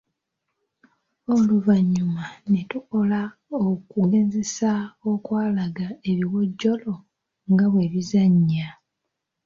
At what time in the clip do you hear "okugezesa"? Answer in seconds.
3.71-4.71